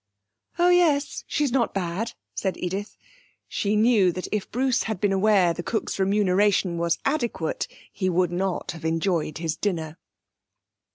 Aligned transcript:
'Oh 0.57 0.69
yes, 0.69 1.23
she's 1.27 1.51
not 1.51 1.75
bad,' 1.75 2.13
said 2.33 2.57
Edith. 2.57 2.97
She 3.47 3.75
knew 3.75 4.11
that 4.13 4.27
if 4.31 4.49
Bruce 4.51 4.81
had 4.89 4.99
been 4.99 5.11
aware 5.13 5.53
the 5.53 5.61
cook's 5.61 5.99
remuneration 5.99 6.79
was 6.79 6.97
adequate 7.05 7.67
he 7.93 8.09
would 8.09 8.31
not 8.31 8.71
have 8.71 8.83
enjoyed 8.83 9.37
his 9.37 9.55
dinner. 9.55 9.99